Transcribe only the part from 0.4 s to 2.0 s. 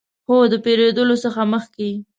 د پیرودلو څخه مخکې